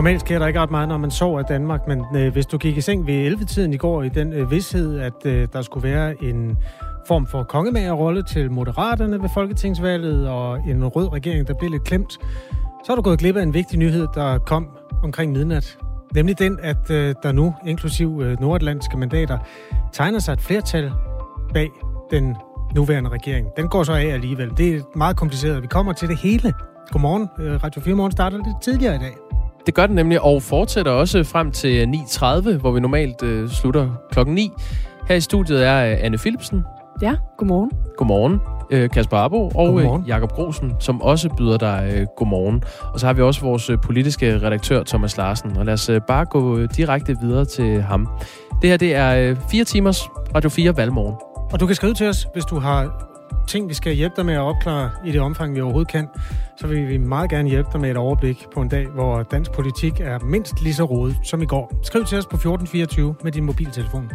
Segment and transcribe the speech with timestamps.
[0.00, 2.58] Normalt sker der ikke ret meget, når man sover i Danmark, men øh, hvis du
[2.58, 5.88] gik i seng ved 11-tiden i går i den øh, vidshed, at øh, der skulle
[5.88, 6.58] være en
[7.06, 12.12] form for kongemagerrolle til moderaterne ved folketingsvalget og en rød regering, der blev lidt klemt,
[12.84, 14.68] så er du gået glip af en vigtig nyhed, der kom
[15.02, 15.78] omkring midnat.
[16.14, 19.38] Nemlig den, at øh, der nu, inklusiv øh, nordatlantiske mandater,
[19.92, 20.92] tegner sig et flertal
[21.54, 21.70] bag
[22.10, 22.36] den
[22.74, 23.46] nuværende regering.
[23.56, 24.50] Den går så af alligevel.
[24.56, 25.62] Det er meget kompliceret.
[25.62, 26.52] Vi kommer til det hele.
[26.90, 27.28] Godmorgen.
[27.38, 29.29] Øh, Radio 4 Morgen starter lidt tidligere i dag.
[29.70, 33.88] Det gør den nemlig, og fortsætter også frem til 9.30, hvor vi normalt øh, slutter
[34.12, 34.50] klokken 9.
[35.08, 36.64] Her i studiet er øh, Anne Philipsen.
[37.02, 37.70] Ja, godmorgen.
[37.96, 38.40] Godmorgen.
[38.70, 42.62] Øh, Kasper Abo og øh, Jakob Grosen, som også byder dig øh, godmorgen.
[42.94, 45.56] Og så har vi også vores øh, politiske redaktør, Thomas Larsen.
[45.56, 48.08] Og lad os øh, bare gå øh, direkte videre til ham.
[48.62, 51.14] Det her, det er øh, fire timers Radio 4 valgmorgen.
[51.52, 53.09] Og du kan skrive til os, hvis du har
[53.48, 56.08] ting, vi skal hjælpe dig med at opklare i det omfang, vi overhovedet kan,
[56.56, 59.52] så vil vi meget gerne hjælpe dig med et overblik på en dag, hvor dansk
[59.52, 61.80] politik er mindst lige så rodet som i går.
[61.82, 64.10] Skriv til os på 1424 med din mobiltelefon.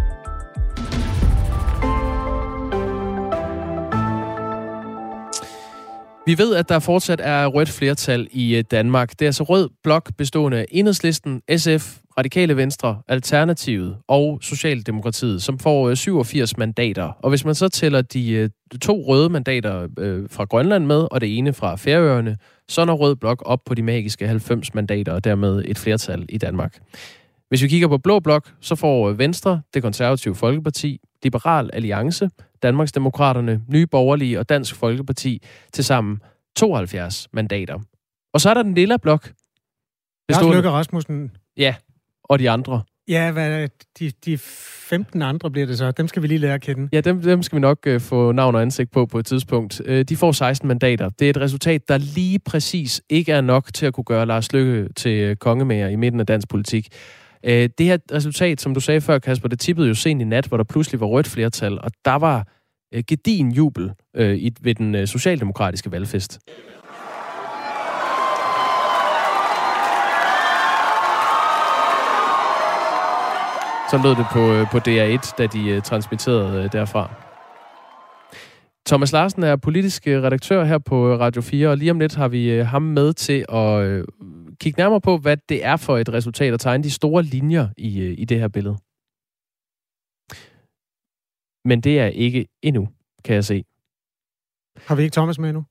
[6.28, 9.10] Vi ved, at der fortsat er rødt flertal i øh, Danmark.
[9.12, 15.60] Det er altså rød blok bestående af Enhedslisten, SF, Radikale Venstre, Alternativet og Socialdemokratiet, som
[15.60, 17.04] får 87 øh, mandater.
[17.04, 18.50] Og hvis man så tæller de øh,
[18.82, 19.88] to røde mandater
[20.32, 22.38] fra Grønland med, og det ene fra Færøerne,
[22.70, 26.38] så når rød blok op på de magiske 90 mandater, og dermed et flertal i
[26.38, 26.80] Danmark.
[27.50, 32.30] Hvis vi kigger på blå blok, så får Venstre, det konservative Folkeparti, Liberal Alliance,
[32.64, 35.42] Danmarksdemokraterne, Nye Borgerlige og Dansk Folkeparti
[35.74, 36.22] til sammen
[36.56, 37.80] 72 mandater.
[38.34, 39.32] Og så er der den lille blok.
[40.30, 41.32] Lars Løkke Rasmussen.
[41.58, 41.76] Ja,
[42.30, 42.82] og de andre.
[43.08, 43.68] Ja, hvad,
[44.00, 45.92] de, de 15 andre bliver det så.
[45.92, 46.90] Dem skal vi lige lære at kende.
[46.94, 49.82] Ja, dem, dem skal vi nok uh, få navn og ansigt på på et tidspunkt.
[49.90, 51.10] Uh, de får 16 mandater.
[51.10, 54.54] Det er et resultat, der lige præcis ikke er nok til at kunne gøre Lars
[54.54, 56.88] Løkke til uh, kongemager i midten af dansk politik.
[57.46, 60.46] Øh, det her resultat, som du sagde før, Kasper, det tippede jo sent i nat,
[60.46, 62.48] hvor der pludselig var rødt flertal, og der var
[62.94, 66.40] øh, gedin jubel øh, i, ved den øh, socialdemokratiske valgfest.
[73.92, 77.12] Så lød det på, øh, på DR1, da de øh, transmitterede øh, derfra.
[78.88, 82.50] Thomas Larsen er politisk redaktør her på Radio 4, og lige om lidt har vi
[82.50, 84.06] ham med til at
[84.60, 88.04] kigge nærmere på, hvad det er for et resultat, og tegne de store linjer i,
[88.14, 88.78] i det her billede.
[91.66, 92.90] Men det er ikke endnu,
[93.24, 93.64] kan jeg se.
[94.78, 95.64] Har vi ikke Thomas med endnu?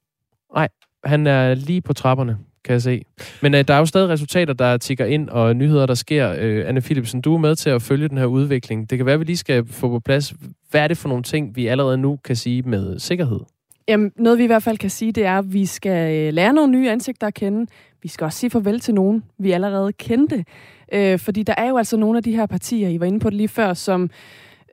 [0.55, 0.69] Nej,
[1.05, 3.05] han er lige på trapperne, kan jeg se.
[3.43, 6.35] Men øh, der er jo stadig resultater, der tigger ind, og nyheder, der sker.
[6.39, 8.91] Øh, Anne Philipsen, du er med til at følge den her udvikling.
[8.91, 10.35] Det kan være, at vi lige skal få på plads,
[10.71, 13.41] hvad er det for nogle ting, vi allerede nu kan sige med sikkerhed?
[13.89, 16.53] Jamen, noget vi i hvert fald kan sige, det er, at vi skal øh, lære
[16.53, 17.67] nogle nye ansigter at kende.
[18.03, 20.45] Vi skal også sige farvel til nogen, vi allerede kendte.
[20.93, 23.31] Øh, fordi der er jo altså nogle af de her partier, I var inde på
[23.31, 24.11] det lige før, som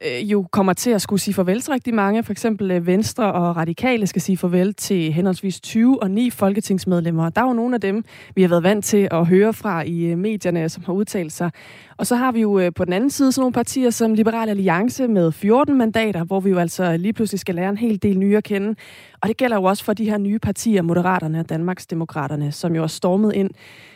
[0.06, 2.23] øh, jo kommer til at skulle sige farvel til rigtig mange.
[2.23, 7.29] For eksempel øh, Venstre og Radikale skal sige farvel til henholdsvis 20 og 9 folketingsmedlemmer.
[7.29, 8.03] Der er jo nogle af dem,
[8.35, 11.51] vi har været vant til at høre fra i øh, medierne, som har udtalt sig.
[11.97, 14.50] Og så har vi jo øh, på den anden side sådan nogle partier som Liberal
[14.50, 18.17] Alliance med 14 mandater, hvor vi jo altså lige pludselig skal lære en hel del
[18.17, 18.75] nye at kende.
[19.22, 22.84] Og det gælder jo også for de her nye partier, Moderaterne og Danmarksdemokraterne, som jo
[22.84, 23.50] er stormet ind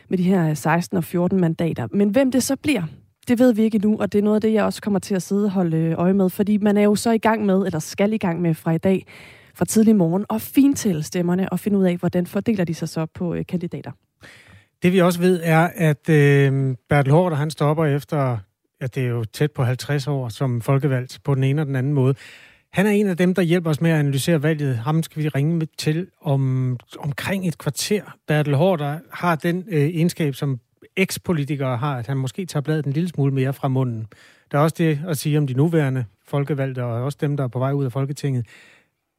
[0.09, 1.87] med de her 16 og 14 mandater.
[1.91, 2.83] Men hvem det så bliver,
[3.27, 5.15] det ved vi ikke nu, og det er noget af det, jeg også kommer til
[5.15, 7.65] at sidde og holde øh, øje med, fordi man er jo så i gang med,
[7.65, 9.05] eller skal i gang med fra i dag,
[9.55, 13.05] fra tidlig morgen, og fintælle stemmerne og finde ud af, hvordan fordeler de sig så
[13.05, 13.91] på øh, kandidater.
[14.83, 18.37] Det vi også ved er, at øh, Bertel Hård, han stopper efter,
[18.81, 21.75] ja, det er jo tæt på 50 år som folkevalgt på den ene og den
[21.75, 22.15] anden måde.
[22.73, 24.77] Han er en af dem, der hjælper os med at analysere valget.
[24.77, 28.01] Ham skal vi ringe med til om, omkring et kvarter.
[28.27, 30.59] Bertel Hård har den øh, egenskab, som
[30.95, 34.07] ekspolitikere har, at han måske tager bladet en lille smule mere fra munden.
[34.51, 37.47] Der er også det at sige om de nuværende folkevalgte, og også dem, der er
[37.47, 38.45] på vej ud af Folketinget,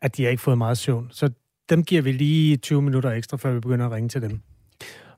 [0.03, 1.09] at de har ikke fået meget søvn.
[1.11, 1.31] Så
[1.71, 4.41] dem giver vi lige 20 minutter ekstra, før vi begynder at ringe til dem.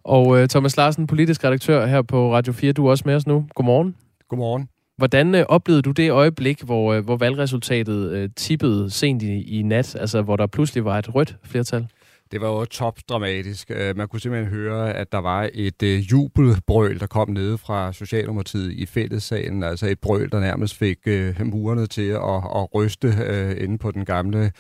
[0.04, 3.26] Og uh, Thomas Larsen, politisk redaktør her på Radio 4, du er også med os
[3.26, 3.46] nu.
[3.54, 3.96] Godmorgen.
[4.28, 4.68] Godmorgen.
[4.96, 9.62] Hvordan uh, oplevede du det øjeblik, hvor, uh, hvor valgresultatet uh, tippede sent i, i
[9.62, 11.86] nat, altså hvor der pludselig var et rødt flertal?
[12.32, 13.68] Det var jo topdramatisk.
[13.68, 13.96] dramatisk.
[13.96, 18.72] man kunne simpelthen høre, at der var et øh, jubelbrøl, der kom nede fra Socialdemokratiet
[18.72, 19.62] i fællessalen.
[19.62, 23.08] Altså et brøl, der nærmest fik øh, murerne til at, at ryste
[23.60, 24.52] inde på den gamle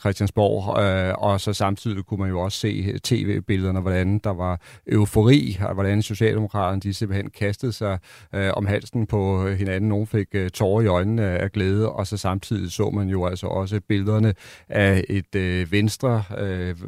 [0.00, 0.76] Christiansborg.
[1.18, 6.02] Og så samtidig kunne man jo også se tv-billederne, hvordan der var eufori, og hvordan
[6.02, 7.98] Socialdemokraterne de simpelthen kastede sig
[8.32, 9.88] om halsen på hinanden.
[9.88, 13.80] Nogle fik tårer i øjnene af glæde, og så samtidig så man jo altså også
[13.88, 14.34] billederne
[14.68, 16.22] af et venstre,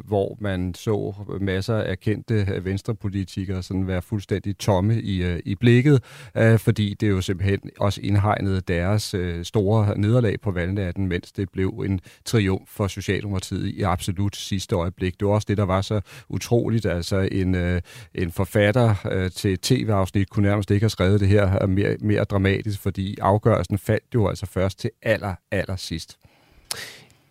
[0.05, 6.03] hvor man så masser af kendte venstrepolitikere sådan være fuldstændig tomme i, øh, i blikket,
[6.37, 11.49] øh, fordi det jo simpelthen også indhegnede deres øh, store nederlag på valgnatten, mens det
[11.49, 15.19] blev en triumf for Socialdemokratiet i absolut sidste øjeblik.
[15.19, 16.85] Det var også det, der var så utroligt.
[16.85, 17.81] Altså en, øh,
[18.15, 22.23] en forfatter øh, til tv-afsnit kunne nærmest ikke have skrevet det her øh, mere, mere
[22.23, 26.17] dramatisk, fordi afgørelsen faldt jo altså først til aller, aller sidst.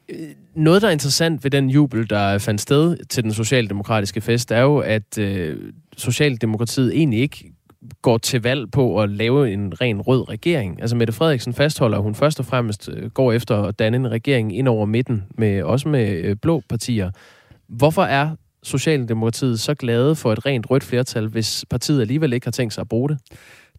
[0.09, 4.51] Øh, noget, der er interessant ved den jubel, der fandt sted til den socialdemokratiske fest,
[4.51, 7.53] er jo, at øh, Socialdemokratiet egentlig ikke
[8.03, 10.81] går til valg på at lave en ren rød regering.
[10.81, 14.11] Altså Mette Frederiksen fastholder, at hun først og fremmest øh, går efter at danne en
[14.11, 17.11] regering ind over midten, med, også med øh, blå partier.
[17.69, 18.31] Hvorfor er
[18.63, 22.81] Socialdemokratiet så glade for et rent rødt flertal, hvis partiet alligevel ikke har tænkt sig
[22.81, 23.19] at bruge det?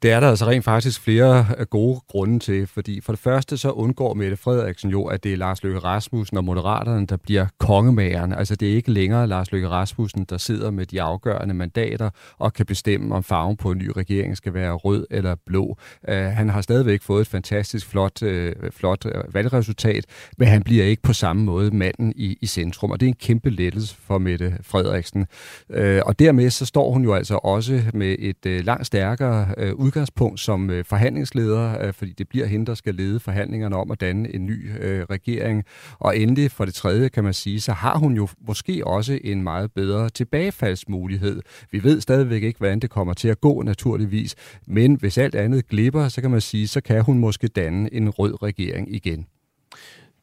[0.02, 3.58] Det er der altså rent faktisk flere øh, gode grunde til, fordi for det første
[3.58, 7.48] så undgår Mette Frederiksen jo, at det er Lars Løkke Rasmussen og Moderaterne, der bliver
[7.60, 8.34] kongemageren.
[8.34, 12.54] Altså det er ikke længere Lars Løkke Rasmussen, der sidder med de afgørende mandater og
[12.54, 15.78] kan bestemme, om farven på en ny regering skal være rød eller blå.
[16.08, 20.06] Uh, han har stadigvæk fået et fantastisk flot, uh, flot valgresultat,
[20.38, 23.16] men han bliver ikke på samme måde manden i, i centrum, og det er en
[23.16, 25.28] kæmpe lettelse for Mette Frederiksen.
[25.70, 29.85] Uh, og dermed så står hun jo altså også med et uh, langt stærkere uh,
[29.86, 34.02] udgangspunkt som øh, forhandlingsleder, øh, fordi det bliver hende, der skal lede forhandlingerne om at
[34.02, 35.64] danne en ny øh, regering.
[36.00, 39.44] Og endelig for det tredje, kan man sige, så har hun jo måske også en
[39.44, 41.42] meget bedre tilbagefaldsmulighed.
[41.72, 44.36] Vi ved stadigvæk ikke, hvordan det kommer til at gå naturligvis,
[44.68, 48.10] men hvis alt andet glipper, så kan man sige, så kan hun måske danne en
[48.10, 49.26] rød regering igen.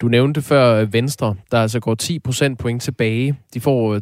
[0.02, 3.38] Du nævnte før øh, Venstre, der altså går 10 procent point tilbage.
[3.54, 4.00] De får øh,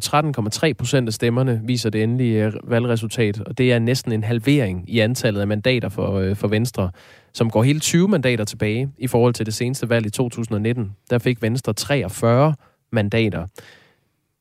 [0.69, 4.83] 13,3 procent af stemmerne, viser det endelige øh, valgresultat, og det er næsten en halvering
[4.87, 6.91] i antallet af mandater for, for Venstre,
[7.33, 10.91] som går hele 20 mandater tilbage i forhold til det seneste valg i 2019.
[11.09, 12.55] Der fik Venstre 43
[12.91, 13.47] mandater.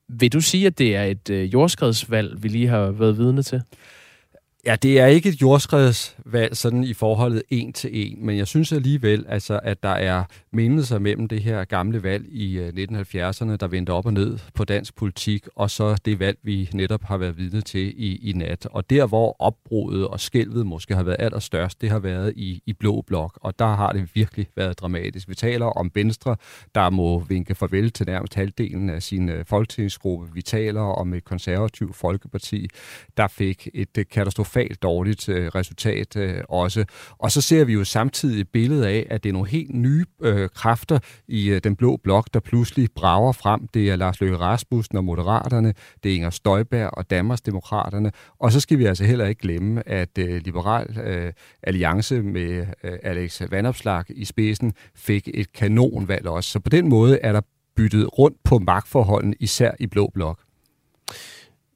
[0.08, 3.62] Vil du sige, at det er et jordskredsvalg, vi lige har været vidne til?
[4.66, 8.72] Ja, det er ikke et jordskredsvalg sådan i forholdet en til en, men jeg synes
[8.72, 13.66] alligevel, altså, at der er mindelser mellem det her gamle valg i øh, 1970'erne, der
[13.66, 17.38] vendte op og ned på dansk politik, og så det valg, vi netop har været
[17.38, 18.66] vidne til i, i nat.
[18.70, 22.72] Og der, hvor opbruddet og skælvet måske har været allerstørst, det har været i, i
[22.72, 25.28] Blå Blok, og der har det virkelig været dramatisk.
[25.28, 26.36] Vi taler om Venstre,
[26.74, 30.28] der må vinke farvel til nærmest halvdelen af sin øh, folketingsgruppe.
[30.34, 32.68] Vi taler om et konservativt folkeparti,
[33.16, 36.84] der fik et øh, katastrofalt katastrofalt dårligt øh, resultat øh, også.
[37.18, 40.04] Og så ser vi jo samtidig et billede af, at det er nogle helt nye
[40.22, 40.98] øh, kræfter
[41.28, 43.68] i øh, den blå blok, der pludselig brager frem.
[43.74, 48.12] Det er Lars Løkke Rasmussen og Moderaterne, det er Inger Støjberg og Danmarksdemokraterne.
[48.38, 51.32] Og så skal vi altså heller ikke glemme, at øh, Liberal øh,
[51.62, 56.50] Alliance med øh, Alex Vanopslag i spidsen fik et kanonvalg også.
[56.50, 57.40] Så på den måde er der
[57.76, 60.38] byttet rundt på magtforholdene, især i blå blok.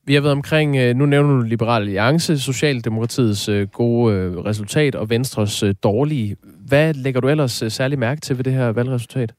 [0.07, 4.95] Vi har været omkring, øh, nu nævner du Liberal Alliance, Socialdemokratiets øh, gode øh, resultat
[4.95, 6.37] og Venstres dårlige.
[6.67, 9.35] Hvad lægger du ellers særlig mærke til ved det her valgresultat?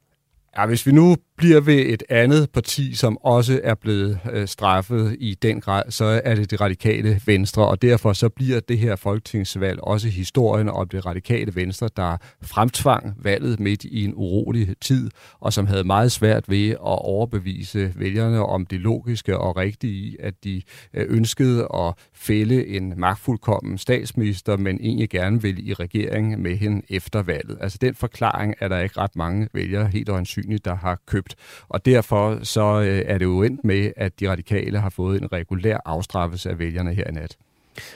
[0.58, 5.18] Ja, hvis vi nu bliver ved et andet parti, som også er blevet øh, straffet
[5.20, 8.96] i den grad, så er det det radikale venstre, og derfor så bliver det her
[8.96, 15.10] folketingsvalg også historien om det radikale venstre, der fremtvang valget midt i en urolig tid,
[15.39, 20.18] og som havde meget svært ved at overbevise vælgerne om det logiske og rigtige i,
[20.20, 20.62] at de
[20.94, 26.82] øh, ønskede at fælde en magtfuldkommen statsminister, men egentlig gerne ville i regering med hende
[26.89, 27.58] efter valget.
[27.62, 31.36] Altså den forklaring er der ikke ret mange vælgere helt øjensynligt, der har købt købt.
[31.70, 35.32] Og derfor så øh, er det jo endt med, at de radikale har fået en
[35.32, 37.38] regulær afstraffelse af vælgerne her i nat.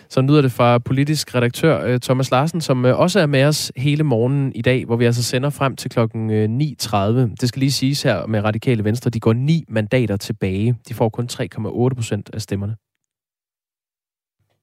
[0.10, 3.72] Så lyder det fra politisk redaktør øh, Thomas Larsen, som øh, også er med os
[3.76, 6.30] hele morgenen i dag, hvor vi altså sender frem til klokken
[6.62, 6.98] 9.30.
[7.42, 10.76] Det skal lige siges her med Radikale Venstre, de går ni mandater tilbage.
[10.90, 12.76] De får kun 3,8 procent af stemmerne.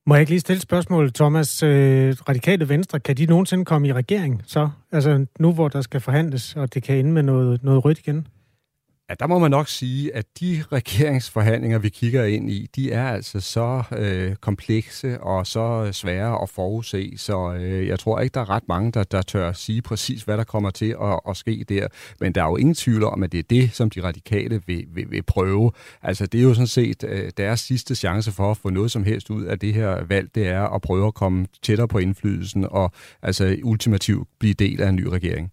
[0.09, 1.63] Må jeg ikke lige stille spørgsmål, Thomas?
[1.63, 4.69] Radikale Venstre, kan de nogensinde komme i regering så?
[4.93, 8.27] Altså nu, hvor der skal forhandles, og det kan ende med noget, noget rødt igen?
[9.11, 13.09] Ja, der må man nok sige, at de regeringsforhandlinger, vi kigger ind i, de er
[13.09, 18.41] altså så øh, komplekse og så svære at forudse, så øh, jeg tror ikke, der
[18.41, 21.65] er ret mange, der, der tør sige præcis, hvad der kommer til at, at ske
[21.69, 21.89] der.
[22.21, 24.85] Men der er jo ingen tvivl om, at det er det, som de radikale vil,
[24.95, 25.73] vil, vil prøve.
[26.03, 29.05] Altså, det er jo sådan set øh, deres sidste chance for at få noget som
[29.05, 32.67] helst ud af det her valg, det er at prøve at komme tættere på indflydelsen
[32.71, 35.53] og altså ultimativt blive del af en ny regering.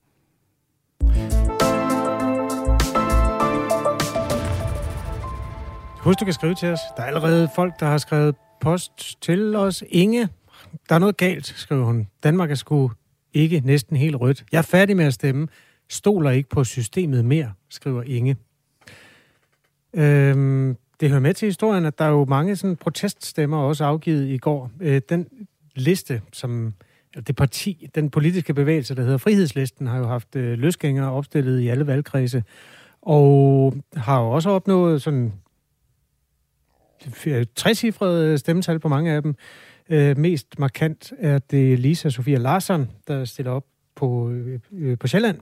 [6.03, 6.79] Husk, du kan skrive til os.
[6.97, 9.83] Der er allerede folk, der har skrevet post til os.
[9.89, 10.29] Inge,
[10.89, 12.07] der er noget galt, skriver hun.
[12.23, 12.91] Danmark er sgu
[13.33, 14.45] ikke næsten helt rødt.
[14.51, 15.47] Jeg er færdig med at stemme.
[15.89, 18.37] Stoler ikke på systemet mere, skriver Inge.
[19.93, 24.29] Øhm, det hører med til historien, at der er jo mange sådan proteststemmer også afgivet
[24.29, 24.71] i går.
[24.79, 25.27] Øh, den
[25.75, 26.73] liste, som
[27.27, 31.67] det parti, den politiske bevægelse, der hedder Frihedslisten, har jo haft øh, løsgængere opstillet i
[31.67, 32.43] alle valgkredse,
[33.01, 35.33] og har jo også opnået sådan
[37.55, 39.35] 60 stemmetal på mange af dem.
[39.89, 45.07] Øh, mest markant er det Lisa Sofia Larsson, der stiller op på, øh, øh på
[45.07, 45.39] Sjælland.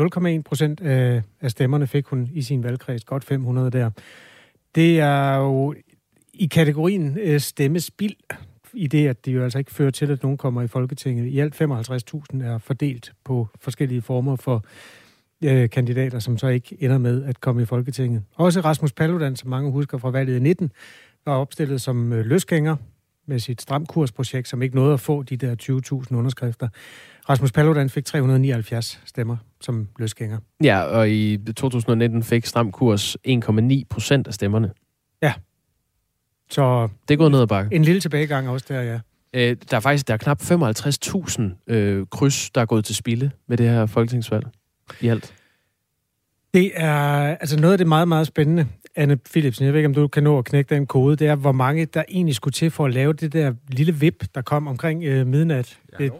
[0.00, 3.90] 0,1 procent af, af stemmerne fik hun i sin valgkreds, godt 500 der.
[4.74, 5.74] Det er jo
[6.34, 8.16] i kategorien øh, stemmespild,
[8.74, 11.26] i det, at det jo altså ikke fører til, at nogen kommer i Folketinget.
[11.26, 14.64] I alt 55.000 er fordelt på forskellige former for
[15.44, 18.22] øh, kandidater, som så ikke ender med at komme i Folketinget.
[18.34, 20.72] Også Rasmus Paludan, som mange husker fra valget i 19,
[21.26, 22.76] var opstillet som øh, løsgænger
[23.26, 26.68] med sit stramkursprojekt, som ikke nåede at få de der 20.000 underskrifter.
[27.28, 30.38] Rasmus Paludan fik 379 stemmer som løsgænger.
[30.64, 34.70] Ja, og i 2019 fik Stram Kurs 1,9 procent af stemmerne.
[35.22, 35.32] Ja.
[36.50, 37.74] Så det er gået ned ad bakke.
[37.74, 39.00] En lille tilbagegang også der, ja.
[39.34, 43.30] Øh, der er faktisk der er knap 55.000 øh, kryds, der er gået til spilde
[43.48, 44.46] med det her folketingsvalg
[45.00, 45.34] i alt.
[46.54, 49.94] Det er altså noget af det meget, meget spændende, Anne Philipsen, jeg ved ikke, om
[49.94, 52.70] du kan nå at knække den kode, det er, hvor mange der egentlig skulle til
[52.70, 55.78] for at lave det der lille vip, der kom omkring øh, midnat.
[55.92, 56.12] Ja, det,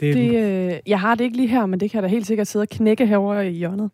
[0.00, 2.46] det, det, øh, jeg har det ikke lige her, men det kan da helt sikkert
[2.46, 3.90] sidde og knække herover i hjørnet.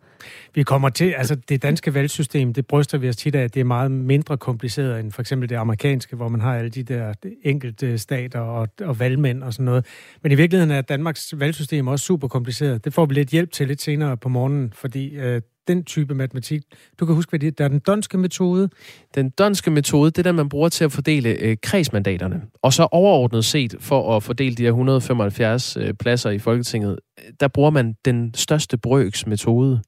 [0.54, 3.61] Vi kommer til, altså det danske valgsystem, det bryster vi os tit af, at det
[3.61, 7.14] er meget mindre kompliceret end for eksempel det amerikanske, hvor man har alle de der
[7.42, 9.87] enkelte stater og, og valgmænd og sådan noget.
[10.23, 12.84] Men i virkeligheden er Danmarks valgsystem også super kompliceret.
[12.84, 16.62] Det får vi lidt hjælp til lidt senere på morgenen, fordi øh, den type matematik.
[17.00, 17.50] Du kan huske, hvad det er.
[17.50, 18.68] Der er den donske metode.
[19.14, 22.42] Den donske metode, det er den, man bruger til at fordele øh, kredsmandaterne.
[22.62, 26.99] Og så overordnet set, for at fordele de her 175 øh, pladser i Folketinget,
[27.40, 29.83] der bruger man den største brøks metode.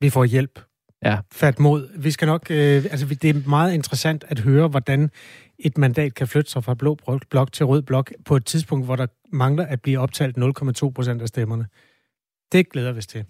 [0.00, 0.60] Vi får hjælp.
[1.04, 1.18] Ja.
[1.32, 1.88] Fat mod.
[1.98, 5.10] Vi skal nok, øh, altså det er meget interessant at høre, hvordan
[5.58, 6.98] et mandat kan flytte sig fra blå
[7.30, 11.22] blok til rød blok på et tidspunkt, hvor der mangler at blive optalt 0,2 procent
[11.22, 11.66] af stemmerne.
[12.52, 13.24] Det glæder vi os til.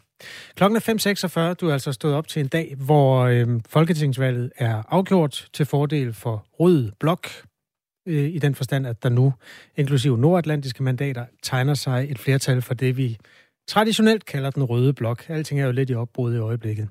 [0.54, 1.54] Klokken er 5.46.
[1.54, 6.12] Du er altså stået op til en dag, hvor øh, Folketingsvalget er afgjort til fordel
[6.12, 7.28] for Rød Blok.
[8.06, 9.32] Øh, I den forstand, at der nu,
[9.76, 13.18] inklusive nordatlantiske mandater, tegner sig et flertal for det, vi
[13.68, 15.24] traditionelt kalder den Røde Blok.
[15.28, 16.88] Alting er jo lidt i opbrud i øjeblikket.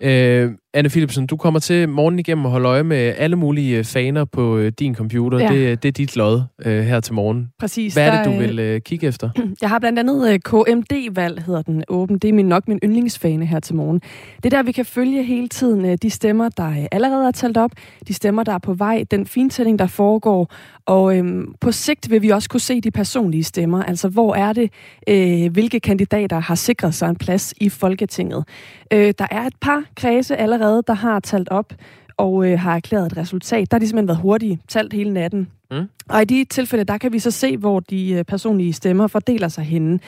[0.00, 3.84] Øh, Anne Philipsen, du kommer til morgen igennem og holde øje med alle mulige øh,
[3.84, 5.38] faner på øh, din computer.
[5.38, 5.48] Ja.
[5.48, 7.48] Det, det er dit lod øh, her til morgen.
[7.58, 7.94] Præcis.
[7.94, 9.30] Hvad er det, du vil øh, kigge efter?
[9.62, 12.18] Jeg har blandt andet øh, KMD-valg, hedder den åben.
[12.18, 14.00] Det er min, nok min yndlingsfane her til morgen.
[14.36, 17.30] Det er der, vi kan følge hele tiden øh, de stemmer, der øh, allerede er
[17.30, 17.70] talt op,
[18.08, 20.52] de stemmer, der er på vej, den fintælling, der foregår.
[20.86, 23.82] Og øh, på sigt vil vi også kunne se de personlige stemmer.
[23.82, 24.70] Altså, hvor er det,
[25.08, 28.44] øh, hvilke kandidater har sikret sig en plads i Folketinget.
[28.92, 31.74] Øh, der er et par kredse allerede, der har talt op
[32.16, 33.70] og øh, har erklæret et resultat.
[33.70, 35.48] Der har de simpelthen været hurtige, talt hele natten.
[35.70, 35.88] Mm.
[36.08, 39.48] Og i de tilfælde, der kan vi så se, hvor de øh, personlige stemmer fordeler
[39.48, 40.00] sig henne.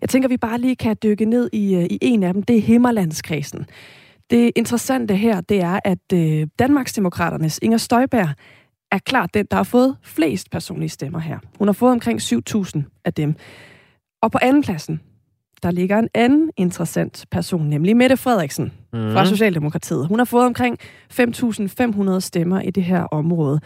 [0.00, 2.42] Jeg tænker, vi bare lige kan dykke ned i, øh, i en af dem.
[2.42, 3.66] Det er Himmerlandskredsen.
[4.30, 8.28] Det interessante her, det er, at øh, Danmarksdemokraternes Inger Støjberg
[8.92, 11.38] er klart den, der har fået flest personlige stemmer her.
[11.58, 13.34] Hun har fået omkring 7.000 af dem.
[14.22, 15.00] Og på andenpladsen,
[15.62, 19.12] der ligger en anden interessant person, nemlig Mette Frederiksen mm.
[19.12, 20.06] fra Socialdemokratiet.
[20.06, 20.78] Hun har fået omkring
[21.20, 23.60] 5.500 stemmer i det her område.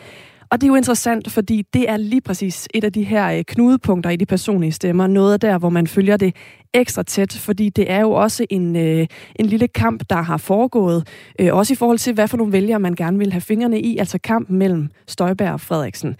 [0.50, 3.44] Og det er jo interessant, fordi det er lige præcis et af de her øh,
[3.44, 5.06] knudepunkter i de personlige stemmer.
[5.06, 6.36] Noget der, hvor man følger det
[6.74, 11.08] ekstra tæt, fordi det er jo også en, øh, en lille kamp, der har foregået.
[11.40, 13.98] Øh, også i forhold til, hvad for nogle vælgere man gerne vil have fingrene i,
[13.98, 16.16] altså kampen mellem Støjberg og Frederiksen.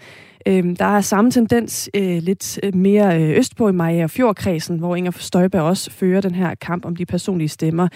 [0.47, 4.95] Øh, der er samme tendens øh, lidt øh, mere øh, østpå i Maja Fjordkredsen, hvor
[4.95, 7.87] Inger Støjberg også fører den her kamp om de personlige stemmer.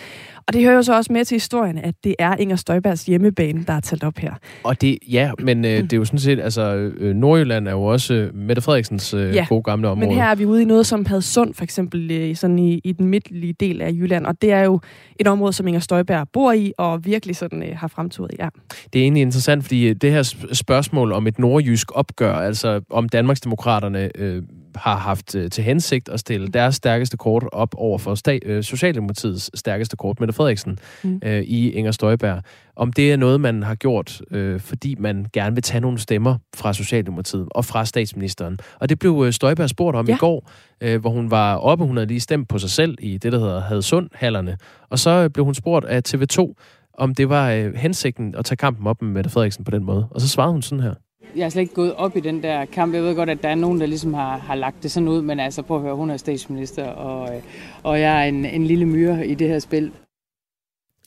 [0.47, 3.63] Og det hører jo så også med til historien, at det er Inger Støjbergs hjemmebane,
[3.67, 4.33] der er talt op her.
[4.63, 7.83] Og det, ja, men øh, det er jo sådan set, altså øh, Nordjylland er jo
[7.83, 10.07] også øh, Mette Frederiksens øh, ja, gode gamle område.
[10.07, 12.91] men her er vi ude i noget som Hadsund, for eksempel øh, sådan i, i
[12.91, 14.79] den midtlige del af Jylland, og det er jo
[15.19, 18.49] et område, som Inger Støjberg bor i, og virkelig sådan øh, har fremturet, ja.
[18.93, 24.09] Det er egentlig interessant, fordi det her spørgsmål om et nordjysk opgør, altså om Danmarksdemokraterne
[24.15, 24.43] øh,
[24.75, 28.63] har haft øh, til hensigt at stille deres stærkeste kort op over for sta- øh,
[28.63, 31.21] Socialdemokratiets stærkeste kort, Mette Frederiksen, mm.
[31.23, 32.43] øh, i Inger Støjberg.
[32.75, 36.37] Om det er noget, man har gjort, øh, fordi man gerne vil tage nogle stemmer
[36.55, 38.59] fra Socialdemokratiet og fra statsministeren.
[38.79, 40.15] Og det blev øh, Støjberg spurgt om ja.
[40.15, 40.49] i går,
[40.81, 41.85] øh, hvor hun var oppe.
[41.85, 44.57] Hun havde lige stemt på sig selv i det, der hedder Hadsund-hallerne.
[44.89, 46.53] Og så øh, blev hun spurgt af TV2,
[46.93, 50.07] om det var øh, hensigten at tage kampen op med Mette Frederiksen på den måde.
[50.11, 50.93] Og så svarede hun sådan her.
[51.35, 52.93] Jeg har slet ikke gået op i den der kamp.
[52.93, 55.21] Jeg ved godt, at der er nogen, der ligesom har, har lagt det sådan ud,
[55.21, 57.41] men altså prøv at høre, hun er statsminister, og, øh,
[57.83, 59.91] og jeg er en, en lille myre i det her spil.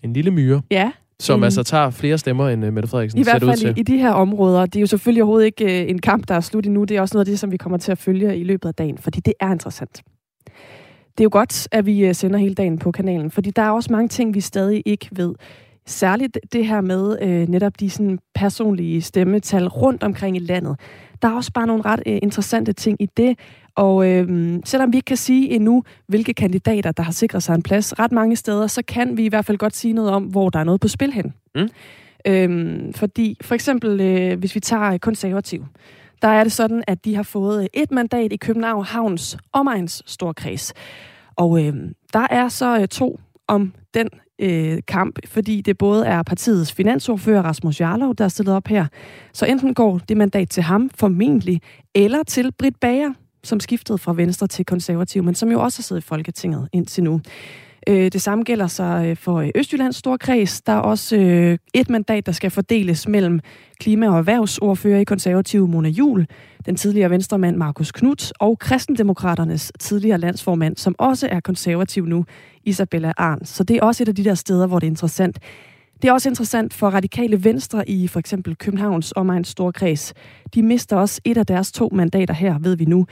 [0.04, 0.62] En lille myre?
[0.70, 0.90] Ja.
[1.20, 1.44] Som Mm.
[1.44, 3.74] altså tager flere stemmer end uh, Mette Frederiksen, I hvert fald til.
[3.76, 4.66] i, i de her områder.
[4.66, 6.84] Det er jo selvfølgelig overhovedet ikke øh, en kamp, der er slut endnu.
[6.84, 8.74] Det er også noget af det, som vi kommer til at følge i løbet af
[8.74, 10.02] dagen, fordi det er interessant.
[11.18, 13.70] Det er jo godt, at vi øh, sender hele dagen på kanalen, fordi der er
[13.70, 15.34] også mange ting, vi stadig ikke ved.
[15.86, 20.80] Særligt det her med øh, netop de sådan, personlige stemmetal rundt omkring i landet.
[21.22, 23.38] Der er også bare nogle ret øh, interessante ting i det,
[23.74, 27.62] og øh, selvom vi ikke kan sige endnu, hvilke kandidater, der har sikret sig en
[27.62, 30.50] plads ret mange steder, så kan vi i hvert fald godt sige noget om, hvor
[30.50, 31.34] der er noget på spil hen.
[31.54, 31.68] Mm.
[32.26, 35.66] Øhm, fordi for eksempel, øh, hvis vi tager konservativ,
[36.22, 40.72] der er det sådan, at de har fået et mandat i København Havns omegns storkreds.
[41.36, 41.74] Og øh,
[42.12, 44.08] der er så øh, to om den
[44.42, 48.86] øh, kamp, fordi det både er partiets finansordfører Rasmus Jarlov, der er stillet op her.
[49.32, 51.60] Så enten går det mandat til ham formentlig,
[51.94, 53.12] eller til Britt Bager,
[53.44, 57.04] som skiftede fra Venstre til Konservativ, men som jo også har siddet i Folketinget indtil
[57.04, 57.20] nu.
[57.88, 60.60] Øh, det samme gælder så øh, for øh, Østjyllands Storkreds.
[60.60, 63.40] Der er også øh, et mandat, der skal fordeles mellem
[63.80, 66.26] klima- og erhvervsordfører i konservative Mona Jul,
[66.66, 72.24] den tidligere venstremand Markus Knudt og kristendemokraternes tidligere landsformand, som også er konservativ nu,
[72.64, 73.48] Isabella Arns.
[73.48, 75.38] Så det er også et af de der steder, hvor det er interessant.
[76.02, 80.14] Det er også interessant for radikale venstre i for eksempel Københavns omegns storkreds.
[80.54, 83.06] De mister også et af deres to mandater her, ved vi nu.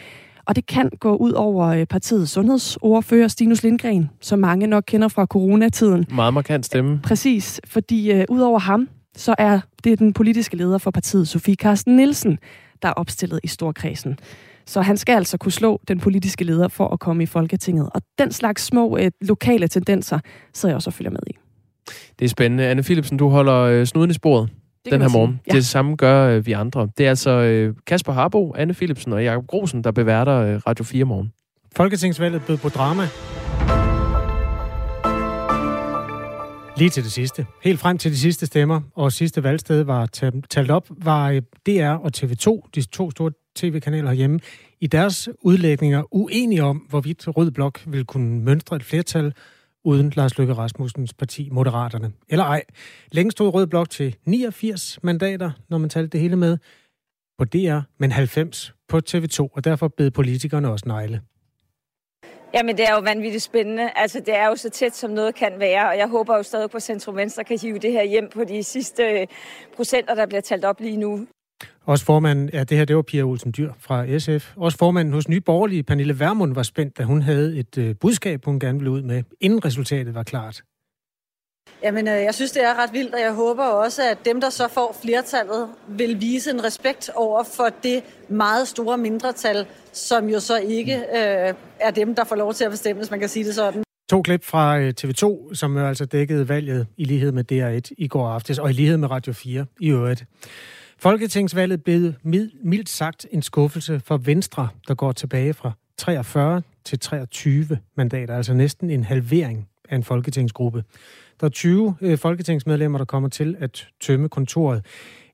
[0.51, 5.09] Og det kan gå ud over øh, partiets sundhedsordfører Stinus Lindgren, som mange nok kender
[5.09, 6.07] fra coronatiden.
[6.15, 7.01] Meget markant stemme.
[7.03, 11.55] Præcis, fordi øh, ud over ham, så er det den politiske leder for partiet, Sofie
[11.55, 12.39] Carsten Nielsen,
[12.83, 14.19] der er opstillet i Storkredsen.
[14.67, 17.91] Så han skal altså kunne slå den politiske leder for at komme i Folketinget.
[17.95, 20.19] Og den slags små øh, lokale tendenser
[20.55, 21.33] sidder jeg også og følger med i.
[22.19, 22.67] Det er spændende.
[22.67, 24.49] Anne Philipsen, du holder øh, snuden i sporet
[24.85, 25.41] Det den her morgen.
[25.47, 25.55] Ja.
[25.55, 26.89] Det samme gør øh, vi andre.
[26.99, 30.85] Det er altså øh, Kasper Harbo, Anne Philipsen og Jakob Grosen, der beværter øh, Radio
[30.85, 31.33] 4 morgen.
[31.77, 33.03] Folketingsvalget bød på drama.
[36.77, 37.47] Lige til det sidste.
[37.63, 41.43] Helt frem til de sidste stemmer, og sidste valgsted var ta- talt op, var øh,
[41.67, 44.41] DR og TV2, de to store tv-kanaler herhjemme,
[44.81, 49.33] i deres udlægninger uenige om, hvorvidt Rød Blok ville kunne mønstre et flertal
[49.85, 52.13] uden Lars Løkke Rasmussens parti, Moderaterne.
[52.29, 52.63] Eller ej.
[53.13, 56.59] Længst stod Rød Blok til 89 mandater, når man talte det hele med,
[57.39, 61.21] på DR, men 90 på TV2, og derfor bed politikerne også negle.
[62.55, 63.91] Jamen, det er jo vanvittigt spændende.
[63.97, 66.71] Altså, det er jo så tæt, som noget kan være, og jeg håber jo stadig
[66.71, 69.27] på, at Centrum Venstre kan hive det her hjem på de sidste øh,
[69.77, 71.27] procenter, der bliver talt op lige nu.
[71.91, 74.53] Også formanden, ja, det her det var Pia Olsen Dyr fra SF.
[74.57, 78.45] Også formanden hos Nye Borgerlige, Pernille Vermund, var spændt, da hun havde et øh, budskab,
[78.45, 80.63] hun gerne ville ud med, inden resultatet var klart.
[81.83, 84.51] Jamen, øh, jeg synes, det er ret vildt, og jeg håber også, at dem, der
[84.51, 90.41] så får flertallet, vil vise en respekt over for det meget store mindretal, som jo
[90.41, 93.45] så ikke øh, er dem, der får lov til at bestemme, hvis man kan sige
[93.45, 93.83] det sådan.
[94.11, 98.09] To klip fra øh, TV2, som jo altså dækkede valget i lighed med DR1 i
[98.09, 100.25] går aftes, og i lighed med Radio 4 i øvrigt.
[101.03, 102.13] Folketingsvalget blev
[102.65, 108.55] mildt sagt en skuffelse for Venstre, der går tilbage fra 43 til 23 mandater, altså
[108.55, 110.85] næsten en halvering af en folketingsgruppe.
[111.41, 114.85] Der er 20 øh, folketingsmedlemmer, der kommer til at tømme kontoret.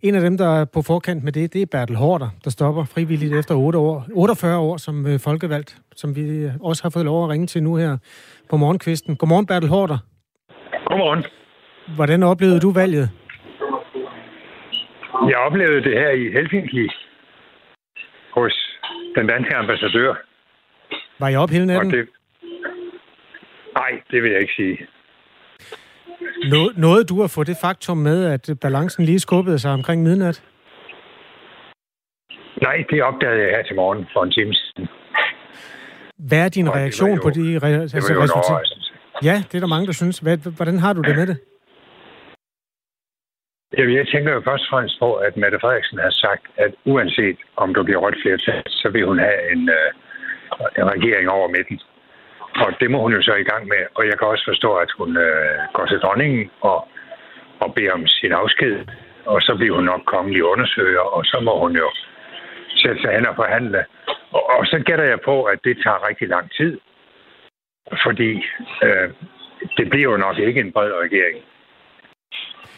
[0.02, 2.85] En af dem, der er på forkant med det, det er Bertel Hårder, der stopper
[2.85, 7.05] frivilligt efter 8 år, 48 år som øh, folkevalgt, som vi øh, også har fået
[7.05, 7.96] lov at ringe til nu her
[8.50, 9.16] på morgenkvisten.
[9.16, 9.98] Godmorgen, Bertel Hårder.
[10.87, 11.24] Godmorgen.
[11.96, 13.11] Hvordan oplevede du valget?
[15.31, 16.88] Jeg oplevede det her i Helsinki
[18.35, 18.55] hos
[19.16, 20.14] den danske ambassadør.
[21.20, 21.90] Var I op hele natten?
[21.90, 22.09] det...
[23.74, 24.76] Nej, det vil jeg ikke sige.
[26.50, 30.42] Nå, nåede du at få det faktum med, at balancen lige skubbede sig omkring midnat?
[32.62, 34.88] Nej, det opdagede jeg her til morgen for en time siden.
[36.29, 38.61] Hvad er din Og det reaktion jo- på de re- Det altså resultater?
[39.22, 40.18] Ja, det er der mange, der synes.
[40.18, 41.38] Hvad, hvordan har du det med det?
[43.72, 47.38] Jamen, jeg tænker jo først og fremmest på, at Mette Frederiksen har sagt, at uanset
[47.57, 49.90] om der bliver rødt flertal, så vil hun have en, øh,
[50.79, 51.81] en regering over midten.
[52.64, 53.83] Og det må hun jo så i gang med.
[53.94, 56.88] Og jeg kan også forstå, at hun øh, går til dronningen og,
[57.61, 58.87] og beder om sin afsked.
[59.24, 61.88] Og så bliver hun nok kongelig undersøger, og så må hun jo
[62.76, 63.85] sætte sig hen og forhandle.
[64.31, 66.81] Og, og så gætter jeg på, at det tager rigtig lang tid.
[68.05, 68.31] Fordi
[68.83, 69.09] øh,
[69.76, 71.44] det bliver jo nok ikke en bred regering.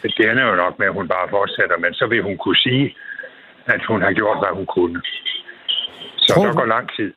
[0.02, 2.96] Det ender jo nok med, at hun bare fortsætter, men så vil hun kunne sige,
[3.66, 5.02] at hun har gjort, hvad hun kunne.
[6.16, 7.12] Så Tror der går lang tid.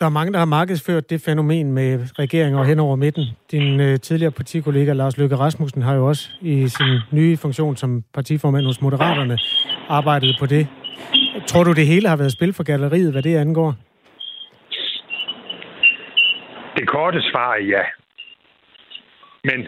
[0.00, 3.24] Der er mange, der har markedsført det fænomen med regeringer hen over midten.
[3.50, 8.02] Din øh, tidligere partikollega Lars Løkke Rasmussen har jo også i sin nye funktion som
[8.14, 9.38] partiformand hos Moderaterne
[9.88, 10.68] arbejdet på det.
[11.46, 13.74] Tror du, det hele har været spil for galleriet, hvad det angår?
[16.76, 17.82] Det korte svar er ja.
[19.44, 19.66] Men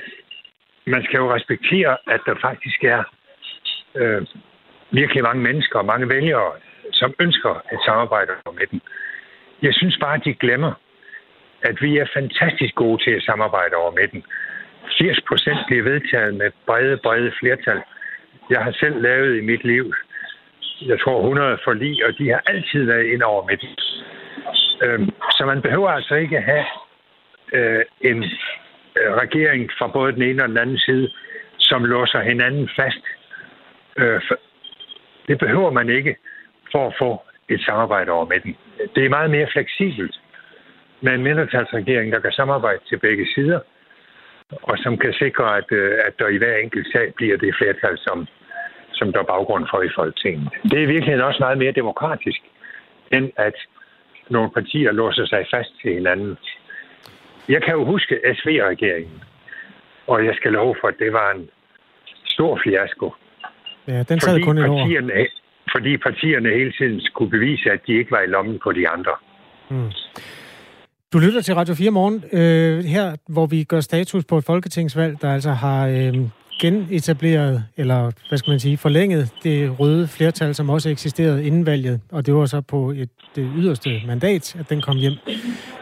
[0.89, 3.03] man skal jo respektere, at der faktisk er
[3.95, 4.23] øh,
[4.91, 6.53] virkelig mange mennesker og mange vælgere,
[6.93, 8.81] som ønsker et samarbejde med dem.
[9.63, 10.73] Jeg synes bare, at de glemmer,
[11.63, 14.25] at vi er fantastisk gode til at samarbejde over midten.
[14.99, 17.83] 80 procent bliver vedtaget med brede, brede flertal.
[18.51, 19.95] Jeg har selv lavet i mit liv,
[20.81, 23.69] jeg tror 100 forlig, og de har altid været ind over midten.
[24.85, 26.65] Øh, så man behøver altså ikke have
[27.53, 28.25] øh, en
[28.99, 31.11] Øh, regering fra både den ene og den anden side,
[31.59, 33.05] som låser hinanden fast.
[33.97, 34.21] Øh,
[35.29, 36.17] det behøver man ikke
[36.73, 38.57] for at få et samarbejde over midten.
[38.95, 40.21] Det er meget mere fleksibelt
[41.01, 43.61] med en mindretalsregering, der kan samarbejde til begge sider,
[44.63, 47.99] og som kan sikre, at, øh, at der i hver enkelt sag bliver det flertal,
[47.99, 48.27] som,
[48.93, 50.49] som der er baggrund for i Folketinget.
[50.63, 52.41] Det er virkelig også meget mere demokratisk,
[53.13, 53.55] end at
[54.31, 56.39] nogle partier låser sig fast til hinanden.
[57.49, 59.23] Jeg kan jo huske SV-regeringen,
[60.07, 61.49] og jeg skal love for, at det var en
[62.25, 63.13] stor fiasko.
[63.89, 65.27] Ja, den sad kun et partierne, år.
[65.75, 69.15] Fordi partierne hele tiden skulle bevise, at de ikke var i lommen på de andre.
[69.71, 69.91] Mm.
[71.13, 75.23] Du lytter til Radio 4 morgen, øh, her hvor vi gør status på et folketingsvalg,
[75.23, 76.15] der altså har øh,
[76.61, 82.01] genetableret, eller hvad skal man sige, forlænget det røde flertal, som også eksisterede inden valget,
[82.13, 85.13] og det var så på et, det yderste mandat, at den kom hjem.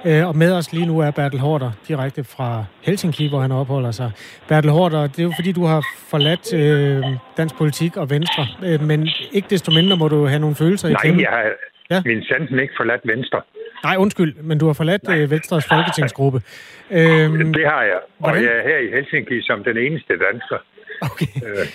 [0.06, 3.90] Øh, og med os lige nu er Bertel Hårder, direkte fra Helsinki, hvor han opholder
[3.90, 4.10] sig.
[4.48, 7.04] Bertel Hårder, det er jo fordi, du har forladt øh,
[7.36, 11.02] dansk politik og Venstre, øh, men ikke desto mindre må du have nogle følelser Nej,
[11.04, 11.44] i Nej, jeg har
[11.90, 12.02] ja?
[12.04, 13.40] min sanden ikke forladt Venstre.
[13.84, 15.20] Nej, undskyld, men du har forladt Nej.
[15.20, 16.42] Øh, Venstres folketingsgruppe.
[16.90, 18.42] Øhm, det har jeg, og hvordan?
[18.42, 20.58] jeg er her i Helsinki som den eneste dansker.
[21.10, 21.26] Okay.
[21.46, 21.66] Øh,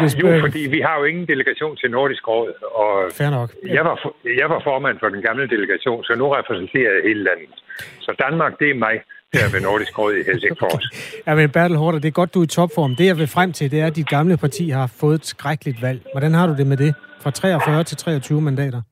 [0.00, 2.52] det jo, fordi vi har jo ingen delegation til Nordisk Råd,
[2.82, 3.50] og Fair nok.
[3.66, 3.96] Jeg, var,
[4.40, 7.54] jeg var formand for den gamle delegation, så nu repræsenterer jeg hele landet.
[8.00, 8.96] Så Danmark, det er mig
[9.34, 10.72] her ved Nordisk Råd i Helsingfors.
[10.74, 11.26] okay.
[11.26, 12.96] Ja, men Bertel Hårder, det er godt, du er i topform.
[12.96, 15.82] Det, jeg vil frem til, det er, at dit gamle parti har fået et skrækkeligt
[15.82, 16.00] valg.
[16.12, 16.94] Hvordan har du det med det?
[17.22, 18.82] Fra 43 til 23 mandater?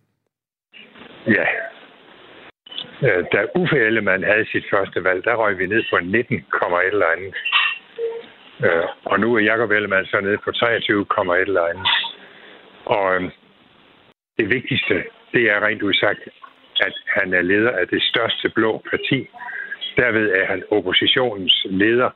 [1.26, 1.61] Ja, Øh,
[3.02, 7.06] da Uffe Ellemann havde sit første valg, der røg vi ned på 19, et eller
[7.16, 7.34] andet.
[8.64, 11.86] Øh, og nu er Jacob Ellemann så nede på 23, et eller andet.
[12.84, 13.30] Og
[14.38, 16.28] det vigtigste, det er rent udsagt,
[16.80, 19.28] at han er leder af det største blå parti.
[19.96, 22.10] Derved er han oppositionens leder.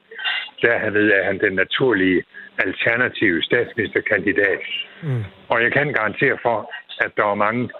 [0.62, 2.24] Derved er han den naturlige
[2.58, 4.60] alternative statsministerkandidat.
[5.02, 5.24] Mm.
[5.48, 7.70] Og jeg kan garantere for, at der er mange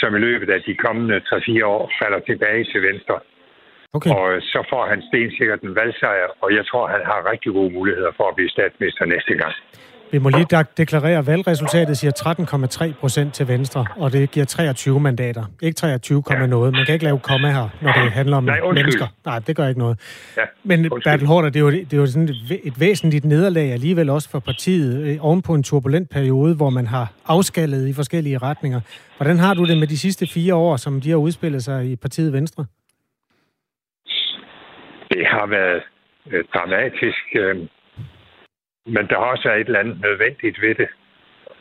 [0.00, 3.16] som i løbet af de kommende 3-4 år falder tilbage til venstre.
[3.96, 4.10] Okay.
[4.10, 8.12] Og så får han stensikkert en valgsejr, og jeg tror, han har rigtig gode muligheder
[8.16, 9.54] for at blive statsminister næste gang.
[10.12, 12.12] Vi må lige deklarere, at valgresultatet siger
[12.92, 15.44] 13,3 procent til Venstre, og det giver 23 mandater.
[15.62, 16.46] Ikke 23, ja.
[16.46, 16.72] noget.
[16.72, 19.06] Man kan ikke lave komma her, når det handler om Nej, mennesker.
[19.24, 19.98] Nej, det gør ikke noget.
[20.36, 21.12] Ja, Men undskyld.
[21.12, 24.30] Bertel Hårder, det er jo, det er jo sådan et, et væsentligt nederlag alligevel også
[24.30, 28.80] for partiet, øh, oven på en turbulent periode, hvor man har afskallet i forskellige retninger.
[29.16, 31.96] Hvordan har du det med de sidste fire år, som de har udspillet sig i
[31.96, 32.64] partiet Venstre?
[35.10, 35.82] Det har været
[36.30, 37.24] øh, dramatisk.
[37.34, 37.68] Øh,
[38.94, 40.88] men der har også er et eller andet nødvendigt ved det.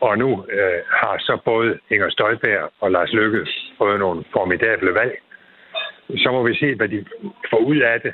[0.01, 5.15] Og nu øh, har så både Inger Støjberg og Lars Løkke fået nogle formidable valg.
[6.17, 7.05] Så må vi se, hvad de
[7.49, 8.13] får ud af det.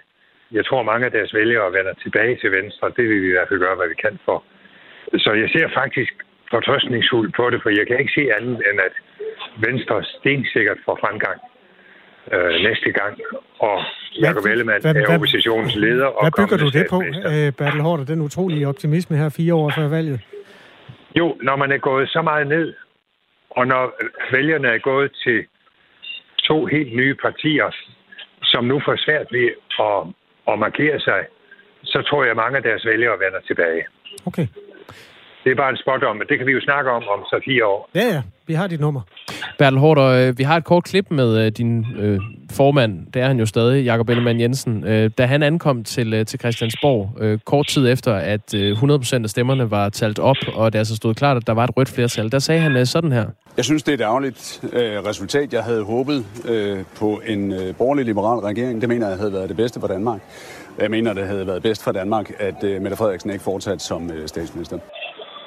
[0.52, 2.94] Jeg tror, mange af deres vælgere vender tilbage til Venstre.
[2.98, 4.44] Det vil vi i hvert fald gøre, hvad vi kan for.
[5.18, 6.14] Så jeg ser faktisk
[6.50, 8.96] fortrøstningsfuldt på det, for jeg kan ikke se andet end, at
[9.68, 11.42] Venstre stensikkert får fremgang
[12.32, 13.20] øh, næste gang.
[13.60, 13.84] Og
[14.22, 16.06] Jacob Ellemann er oppositionens leder.
[16.06, 19.70] Og hvad bygger du det på, øh, Bertel Hårder, den utrolige optimisme her fire år
[19.70, 20.20] før valget?
[21.16, 22.74] Jo, når man er gået så meget ned,
[23.50, 23.84] og når
[24.32, 25.46] vælgerne er gået til
[26.44, 27.70] to helt nye partier,
[28.44, 30.02] som nu får svært ved at,
[30.54, 31.26] at markere sig,
[31.84, 33.86] så tror jeg, at mange af deres vælgere vender tilbage.
[34.26, 34.48] Okay.
[35.44, 37.42] Det er bare en spot om, men det kan vi jo snakke om om så
[37.46, 37.90] fire år.
[37.96, 38.22] Ja, ja.
[38.48, 39.02] Vi har dit nummer.
[39.58, 42.20] Bertel Hårder, øh, vi har et kort klip med øh, din øh,
[42.52, 46.26] formand, det er han jo stadig, Jakob Ellemann Jensen, øh, da han ankom til, øh,
[46.26, 50.74] til Christiansborg øh, kort tid efter, at øh, 100% af stemmerne var talt op, og
[50.74, 52.32] det altså stod klart, at der var et rødt flertal.
[52.32, 53.26] Der sagde han øh, sådan her.
[53.58, 55.54] Jeg synes, det er et ærgerligt øh, resultat.
[55.54, 58.82] Jeg havde håbet øh, på en øh, borgerlig-liberal regering.
[58.82, 60.22] Det mener jeg havde været det bedste for Danmark.
[60.80, 64.12] Jeg mener, det havde været bedst for Danmark, at øh, Mette Frederiksen ikke fortsat som
[64.12, 64.80] øh, statsminister.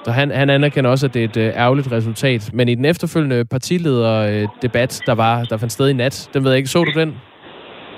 [0.06, 2.50] Så han, han anerkender også, at det er et øh, ærgerligt resultat.
[2.52, 6.58] Men i den efterfølgende partilederdebat, der var der fandt sted i nat, den ved jeg
[6.58, 7.08] ikke, så du den?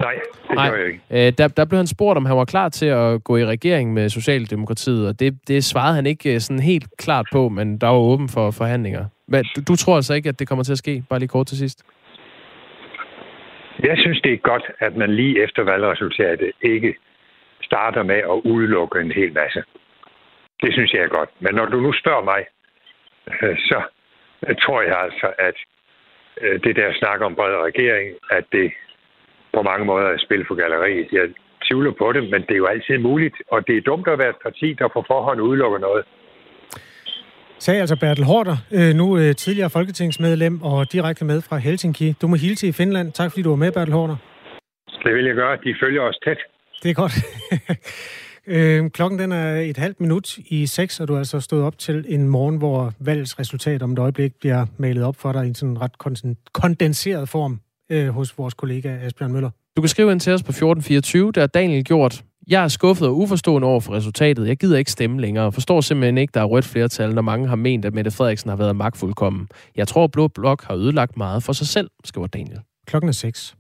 [0.01, 0.15] Nej,
[0.49, 0.65] det Nej.
[0.65, 1.01] jeg ikke.
[1.11, 3.93] Øh, der, der blev han spurgt, om han var klar til at gå i regering
[3.93, 7.87] med Socialdemokratiet, og det, det svarede han ikke øh, sådan helt klart på, men der
[7.87, 9.05] var åben for forhandlinger.
[9.27, 11.03] Hvad, du, du tror altså ikke, at det kommer til at ske?
[11.11, 11.85] Bare lige kort til sidst.
[13.83, 16.95] Jeg synes, det er godt, at man lige efter valgresultatet ikke
[17.63, 19.63] starter med at udelukke en hel masse.
[20.63, 21.31] Det synes jeg er godt.
[21.41, 22.41] Men når du nu spørger mig,
[23.43, 23.79] øh, så
[24.65, 25.57] tror jeg altså, at
[26.43, 28.73] øh, det der snak om bred regering, at det
[29.55, 31.09] på mange måder er spil for galleriet.
[31.13, 31.27] Jeg
[31.67, 34.33] tvivler på det, men det er jo altid muligt, og det er dumt at være
[34.37, 36.05] et parti, der på forhånd udelukker noget.
[37.59, 42.13] Sagde altså Bertel Hårder, øh, nu øh, tidligere folketingsmedlem og direkte med fra Helsinki.
[42.23, 43.13] Du må hilse i Finland.
[43.13, 44.17] Tak fordi du var med, Bertel Hårder.
[45.05, 45.57] Det vil jeg gøre.
[45.65, 46.39] De følger os tæt.
[46.83, 47.15] Det er godt.
[48.49, 51.79] øh, klokken den er et halvt minut i seks, og du er altså stået op
[51.79, 55.49] til en morgen, hvor valgets resultat om et øjeblik bliver malet op for dig i
[55.49, 55.99] en sådan ret
[56.53, 59.51] kondenseret form øh, hos vores kollega Asbjørn Møller.
[59.77, 62.25] Du kan skrive ind til os på 1424, der er Daniel gjort.
[62.49, 64.49] Jeg er skuffet og uforstående over for resultatet.
[64.49, 65.53] Jeg gider ikke stemme længere.
[65.53, 68.57] Forstår simpelthen ikke, der er rødt flertal, når mange har ment, at Mette Frederiksen har
[68.57, 69.49] været magtfuldkommen.
[69.77, 72.61] Jeg tror, Blå Blok har ødelagt meget for sig selv, skriver Daniel.
[72.87, 73.58] Klokken er 6.